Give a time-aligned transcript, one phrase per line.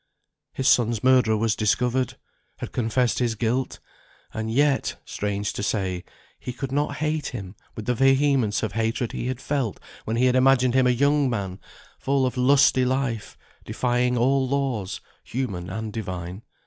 [0.53, 2.15] His son's murderer was discovered;
[2.57, 3.79] had confessed his guilt;
[4.33, 6.03] and yet (strange to say)
[6.39, 10.25] he could not hate him with the vehemence of hatred he had felt, when he
[10.25, 11.59] had imagined him a young man,
[11.99, 16.41] full of lusty life, defying all laws, human and divine.